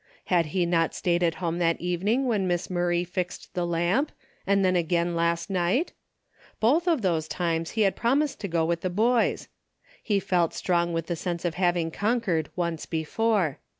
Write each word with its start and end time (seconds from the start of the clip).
Had 0.33 0.47
he 0.47 0.65
not 0.65 0.95
stayed 0.95 1.21
at 1.21 1.35
home 1.35 1.59
that 1.59 1.79
evening 1.79 2.25
when 2.25 2.47
Miss 2.47 2.71
Murray 2.71 3.03
fixed 3.03 3.53
the 3.53 3.67
lamp, 3.67 4.11
and 4.47 4.65
then 4.65 4.75
again 4.75 5.15
last 5.15 5.47
night? 5.51 5.93
Both 6.59 6.87
of 6.87 7.03
these 7.03 7.27
times 7.27 7.69
he 7.77 7.81
had 7.81 7.95
promised 7.95 8.39
to 8.39 8.47
go 8.47 8.65
with 8.65 8.81
the 8.81 8.89
boys. 8.89 9.47
He 10.01 10.19
felt 10.19 10.55
strong 10.55 10.91
with 10.91 11.05
the 11.05 11.15
sense 11.15 11.45
of 11.45 11.53
having 11.53 11.91
conquered 11.91 12.49
once 12.55 12.87
before. 12.87 13.59